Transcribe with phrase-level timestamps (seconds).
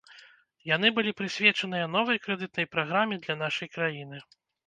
[0.75, 4.17] Яны былі прысвечаныя новай крэдытнай праграме для нашай краіны.